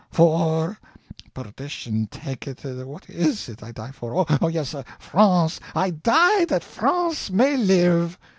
for... 0.09 0.79
perdition 1.35 2.07
take 2.07 2.47
it, 2.47 2.61
what 2.87 3.07
IS 3.07 3.47
it 3.49 3.61
I 3.61 3.71
die 3.71 3.91
for?... 3.91 4.25
oh, 4.27 4.47
yes 4.47 4.73
FRANCE! 4.97 5.59
I 5.75 5.91
die 5.91 6.45
that 6.45 6.63
France 6.63 7.29
may 7.29 7.55
live!" 7.55 8.17